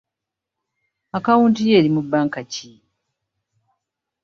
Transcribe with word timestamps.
Akaawunti 1.17 1.61
yo 1.69 1.73
eri 1.79 1.89
mu 1.95 2.01
banka 2.11 2.41
ki? 2.51 2.71